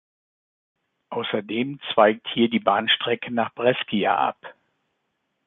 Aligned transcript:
Außerdem 1.11 1.79
zweigt 1.93 2.25
hier 2.33 2.49
die 2.49 2.57
Bahnstrecke 2.57 3.29
nach 3.31 3.53
Brescia 3.53 4.15
ab. 4.15 4.55